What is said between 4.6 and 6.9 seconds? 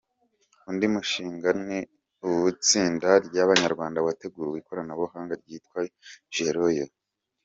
ikoranabuhanga ryitwa ‘Gerayo’.